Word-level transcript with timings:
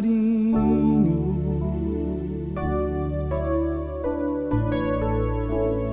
carinho. 0.00 0.60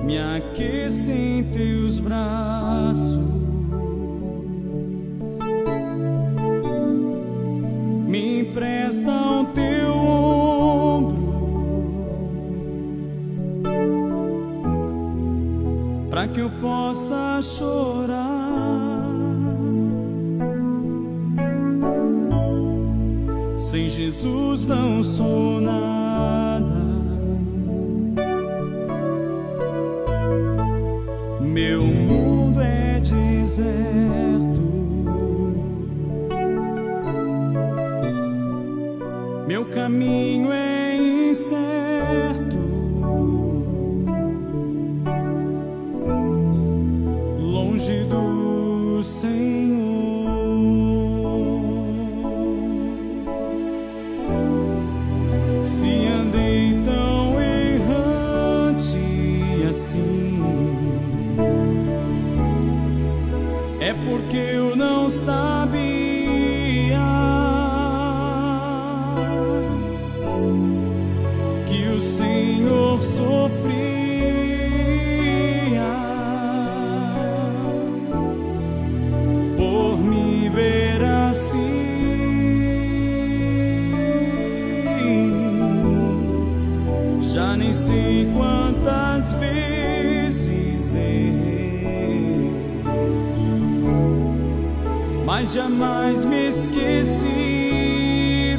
Me 0.04 0.18
aquece 0.18 1.12
em 1.12 1.44
teus 1.44 1.98
braços. 1.98 3.18
Me 8.06 8.40
empresta 8.40 9.12
o 9.12 9.44
teu 9.52 9.92
ombro 9.92 11.28
para 16.08 16.28
que 16.28 16.40
eu 16.40 16.50
possa 16.60 17.40
chorar. 17.42 18.37
Sem 23.70 23.90
Jesus 23.90 24.64
não 24.64 25.04
sou 25.04 25.60
nada. 25.60 26.64
Meu 31.38 31.82
mundo 31.82 32.62
é 32.62 32.98
deserto. 32.98 34.62
Meu 39.46 39.66
caminho 39.66 40.50
é 40.50 40.77
sei 87.88 88.28
quantas 88.36 89.32
vezes 89.32 90.94
errei, 90.94 92.52
mas 95.24 95.54
jamais 95.54 96.22
me 96.26 96.48
esqueci 96.48 97.38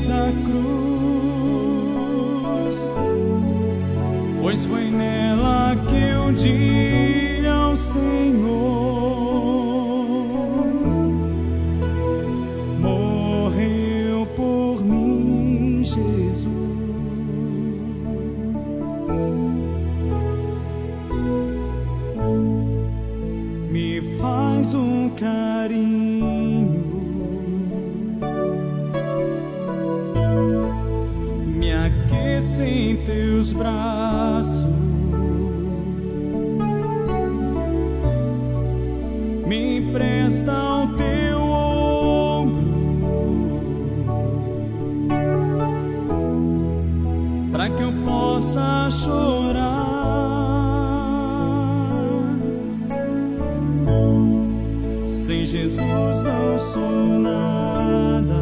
da 0.07 0.31
cruz, 0.47 1.69
pois 4.41 4.65
foi 4.65 4.89
nela 4.89 5.75
que 5.87 5.95
eu 5.95 6.31
disse 6.31 7.45
ao 7.45 7.75
Senhor. 7.75 8.88
Me 23.69 24.01
faz 24.17 24.73
um 24.73 25.09
carinho, 25.09 26.83
me 31.45 31.71
aquece 31.71 32.63
em 32.63 32.97
teus 33.05 33.53
braços. 33.53 34.65
Me 39.45 39.77
empresta 39.77 40.51
o 40.51 40.87
teu 40.95 41.39
ombro 41.39 42.63
para 47.51 47.69
que 47.69 47.83
eu 47.83 47.93
possa 48.03 48.89
chorar. 48.89 50.38
Jesus 55.49 56.23
não 56.23 56.59
sou 56.59 57.19
nada. 57.19 58.39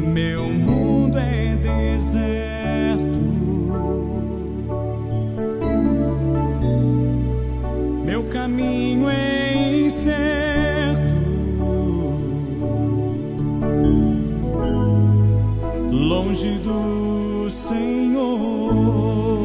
Meu 0.00 0.48
mundo 0.48 1.16
é 1.16 1.54
deserto. 1.54 3.06
Meu 8.04 8.24
caminho 8.24 9.08
é 9.08 9.82
incerto. 9.82 11.14
Longe 15.92 16.58
do 16.58 17.48
Senhor. 17.48 19.39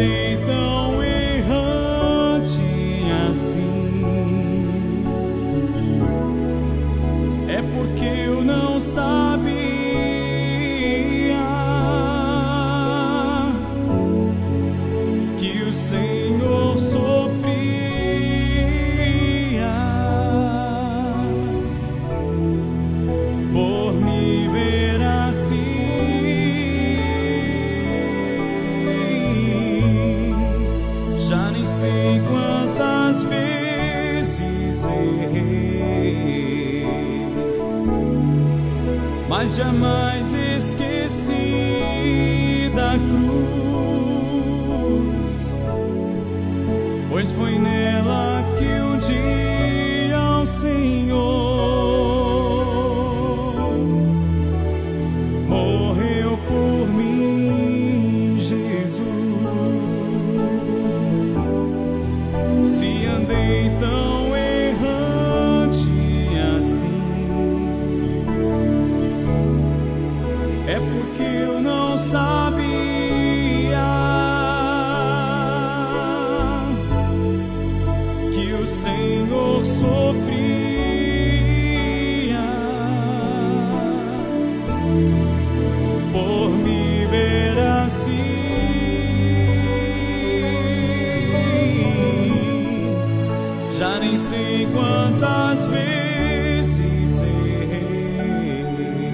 they 0.00 0.34
thou 0.46 0.89
mas 39.40 39.56
jamais 39.56 40.34
esqueci 40.34 41.40
da 42.74 42.98
cruz, 43.08 44.28
pois 47.08 47.30
foi 47.32 47.58
nela 47.58 48.44
que 48.58 48.64
eu 48.64 48.96
disse 48.98 50.12
ao 50.12 50.44
Senhor. 50.44 50.99
O 78.62 78.68
Senhor 78.68 79.64
sofria 79.64 80.10
por 86.12 86.50
me 86.50 87.06
ver 87.06 87.58
assim. 87.58 88.10
Já 93.78 93.98
nem 93.98 94.16
sei 94.16 94.66
quantas 94.74 95.66
vezes 95.66 97.20
errei, 97.22 99.12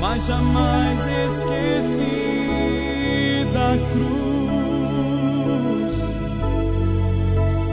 mas 0.00 0.24
jamais 0.26 0.98
esqueci 1.26 2.12
da 3.52 3.76
cruz, 3.90 4.31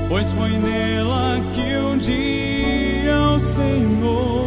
pois 0.09 0.31
foi 0.33 0.57
nela 0.57 1.39
que 1.53 1.77
um 1.77 1.97
dia 1.97 3.21
o 3.35 3.39
Senhor 3.39 4.38